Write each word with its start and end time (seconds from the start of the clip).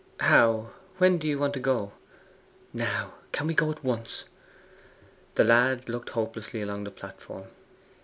'How? 0.19 0.71
When 0.97 1.19
do 1.19 1.27
you 1.27 1.37
want 1.37 1.53
to 1.53 1.59
go?' 1.59 1.91
'Now. 2.73 3.13
Can 3.31 3.45
we 3.45 3.53
go 3.53 3.69
at 3.69 3.83
once?' 3.83 4.23
The 5.35 5.43
lad 5.43 5.87
looked 5.87 6.09
hopelessly 6.09 6.63
along 6.63 6.85
the 6.85 6.89
platform. 6.91 7.49